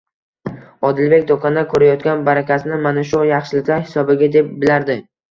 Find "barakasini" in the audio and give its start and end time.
2.29-2.79